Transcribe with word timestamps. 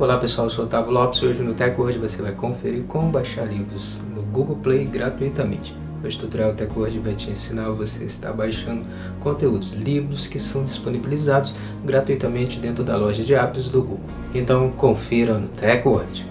Olá 0.00 0.16
pessoal, 0.16 0.46
eu 0.46 0.50
sou 0.50 0.64
Otávio 0.64 0.92
Lopes 0.92 1.20
e 1.20 1.26
hoje 1.26 1.42
no 1.42 1.52
TechWord 1.52 1.98
você 1.98 2.22
vai 2.22 2.32
conferir 2.32 2.84
como 2.84 3.12
baixar 3.12 3.44
livros 3.44 4.02
no 4.14 4.22
Google 4.22 4.56
Play 4.56 4.86
gratuitamente. 4.86 5.76
Hoje 6.02 6.16
o 6.16 6.20
tutorial 6.20 6.54
TechWord 6.54 6.98
vai 7.00 7.12
te 7.12 7.30
ensinar 7.30 7.68
você 7.68 8.06
estar 8.06 8.32
baixando 8.32 8.86
conteúdos, 9.20 9.74
livros 9.74 10.26
que 10.26 10.38
são 10.38 10.64
disponibilizados 10.64 11.54
gratuitamente 11.84 12.58
dentro 12.58 12.82
da 12.82 12.96
loja 12.96 13.22
de 13.22 13.34
apps 13.34 13.68
do 13.68 13.82
Google. 13.82 14.00
Então 14.34 14.70
confira 14.70 15.36
no 15.36 15.48
TechWord. 15.48 16.24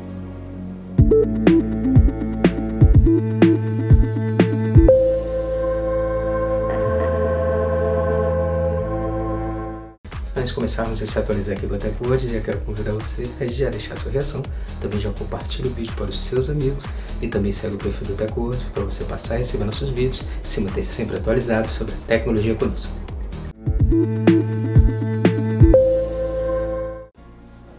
Antes 10.50 10.56
de 10.56 10.56
começarmos 10.56 11.02
a 11.04 11.06
se 11.06 11.20
atualizar 11.20 11.56
aqui 11.56 11.68
do 11.68 11.76
Ateco 11.76 12.08
hoje, 12.08 12.28
já 12.28 12.42
quero 12.42 12.60
convidar 12.62 12.94
você 12.94 13.30
a 13.40 13.46
já 13.46 13.70
deixar 13.70 13.96
sua 13.96 14.12
reação, 14.12 14.42
também 14.82 15.00
já 15.00 15.12
compartilhe 15.12 15.70
o 15.70 15.72
vídeo 15.72 15.94
para 15.96 16.10
os 16.10 16.20
seus 16.20 16.50
amigos 16.50 16.86
e 17.22 17.28
também 17.28 17.52
segue 17.52 17.76
o 17.76 17.78
perfil 17.78 18.08
do 18.08 18.14
Ateco 18.14 18.42
hoje 18.42 18.60
para 18.74 18.84
você 18.84 19.04
passar 19.04 19.36
a 19.36 19.38
receber 19.38 19.66
nossos 19.66 19.92
vídeos 19.92 20.24
e 20.44 20.48
se 20.48 20.62
manter 20.62 20.82
sempre 20.82 21.18
atualizado 21.18 21.68
sobre 21.68 21.94
a 21.94 21.98
tecnologia 22.08 22.56
conosco. 22.56 22.92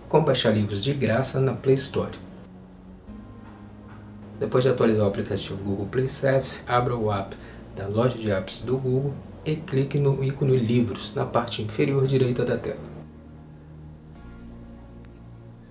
Como 0.08 0.24
baixar 0.24 0.50
livros 0.50 0.84
de 0.84 0.94
graça 0.94 1.40
na 1.40 1.54
Play 1.54 1.74
Store. 1.74 2.12
Depois 4.38 4.62
de 4.62 4.70
atualizar 4.70 5.06
o 5.06 5.08
aplicativo 5.08 5.56
Google 5.64 5.86
Play 5.86 6.06
Service, 6.06 6.60
abra 6.68 6.96
o 6.96 7.12
app 7.12 7.36
da 7.74 7.88
loja 7.88 8.16
de 8.16 8.30
apps 8.30 8.60
do 8.60 8.76
Google 8.76 9.12
e 9.44 9.56
clique 9.56 9.98
no 9.98 10.22
ícone 10.22 10.58
Livros 10.58 11.14
na 11.14 11.24
parte 11.24 11.62
inferior 11.62 12.06
direita 12.06 12.44
da 12.44 12.56
tela. 12.56 12.90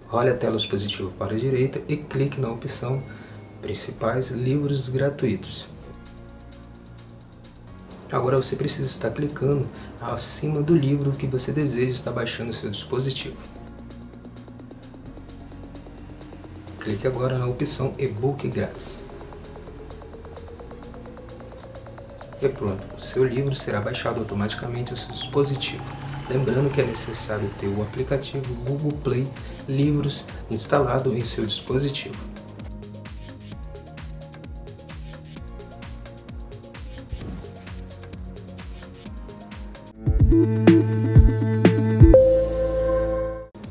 Role 0.08 0.30
a 0.30 0.36
tela 0.36 0.58
dispositivo 0.58 1.12
para 1.12 1.36
a 1.36 1.38
direita 1.38 1.82
e 1.88 1.96
clique 1.98 2.42
na 2.42 2.50
opção 2.50 3.02
Principais 3.62 4.32
Livros 4.32 4.90
Gratuitos. 4.90 5.68
Agora 8.12 8.38
você 8.38 8.56
precisa 8.56 8.88
estar 8.88 9.12
clicando 9.12 9.70
acima 10.02 10.64
do 10.64 10.76
livro 10.76 11.12
que 11.12 11.28
você 11.28 11.52
deseja 11.52 11.92
estar 11.92 12.12
baixando 12.12 12.48
no 12.48 12.54
seu 12.54 12.72
dispositivo. 12.72 13.38
Clique 16.80 17.06
agora 17.06 17.38
na 17.38 17.46
opção 17.46 17.94
E-book 18.00 18.48
grátis. 18.48 19.09
E 22.42 22.48
pronto, 22.48 22.82
o 22.96 23.02
seu 23.02 23.26
livro 23.26 23.54
será 23.54 23.82
baixado 23.82 24.20
automaticamente 24.20 24.92
ao 24.92 24.98
seu 24.98 25.12
dispositivo. 25.12 25.84
Lembrando 26.30 26.72
que 26.72 26.80
é 26.80 26.86
necessário 26.86 27.50
ter 27.60 27.68
o 27.68 27.82
aplicativo 27.82 28.54
Google 28.64 28.94
Play 29.04 29.28
Livros 29.68 30.26
instalado 30.50 31.16
em 31.16 31.24
seu 31.24 31.46
dispositivo. 31.46 32.16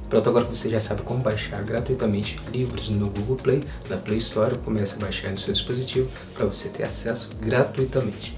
Pronto, 0.09 0.29
agora 0.31 0.45
você 0.45 0.69
já 0.69 0.81
sabe 0.81 1.03
como 1.03 1.23
baixar 1.23 1.63
gratuitamente 1.63 2.41
livros 2.51 2.89
no 2.89 3.09
Google 3.11 3.37
Play, 3.37 3.65
na 3.89 3.97
Play 3.97 4.19
Store, 4.19 4.57
comece 4.59 4.95
a 4.97 4.99
baixar 4.99 5.31
no 5.31 5.39
seu 5.39 5.53
dispositivo 5.53 6.09
para 6.35 6.47
você 6.47 6.69
ter 6.69 6.85
acesso 6.85 7.31
gratuitamente. 7.41 8.38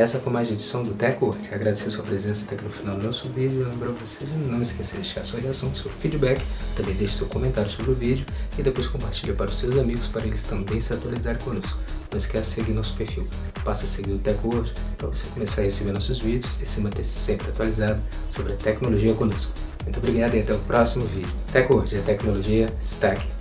Essa 0.00 0.18
foi 0.18 0.32
mais 0.32 0.48
uma 0.48 0.54
edição 0.54 0.82
do 0.82 0.94
TechWord. 0.94 1.38
Agradecer 1.52 1.90
sua 1.90 2.02
presença 2.02 2.46
até 2.46 2.54
aqui 2.54 2.64
no 2.64 2.70
final 2.70 2.96
do 2.96 3.02
nosso 3.02 3.28
vídeo. 3.28 3.68
Lembrar 3.70 3.90
vocês 3.90 4.30
de 4.30 4.38
não 4.38 4.62
esquecer 4.62 4.96
de 4.96 5.02
deixar 5.02 5.24
sua 5.24 5.40
reação, 5.40 5.74
seu 5.76 5.90
feedback, 5.90 6.40
também 6.74 6.94
deixe 6.94 7.16
seu 7.16 7.26
comentário 7.26 7.70
sobre 7.70 7.90
o 7.90 7.94
vídeo 7.94 8.24
e 8.58 8.62
depois 8.62 8.88
compartilhe 8.88 9.34
para 9.34 9.50
os 9.50 9.58
seus 9.58 9.76
amigos 9.76 10.06
para 10.06 10.26
eles 10.26 10.42
também 10.44 10.80
se 10.80 10.94
atualizarem 10.94 11.42
conosco. 11.42 11.78
Não 12.10 12.16
esqueça 12.16 12.48
de 12.48 12.54
seguir 12.54 12.72
nosso 12.72 12.96
perfil. 12.96 13.26
Passa 13.62 13.84
a 13.84 13.88
seguir 13.88 14.12
o 14.12 14.18
TechWord 14.18 14.72
para 14.96 15.08
você 15.08 15.26
começar 15.34 15.60
a 15.60 15.64
receber 15.64 15.92
nossos 15.92 16.18
vídeos 16.18 16.62
e 16.62 16.64
se 16.64 16.80
manter 16.80 17.04
sempre 17.04 17.50
atualizado 17.50 18.00
sobre 18.30 18.54
a 18.54 18.56
tecnologia 18.56 19.12
conosco. 19.12 19.52
Muito 19.84 19.98
obrigado 19.98 20.34
e 20.34 20.40
até 20.40 20.54
o 20.54 20.58
próximo 20.60 21.04
vídeo. 21.04 21.32
TechWord, 21.52 21.98
a 21.98 22.02
tecnologia 22.02 22.66
aqui. 23.02 23.39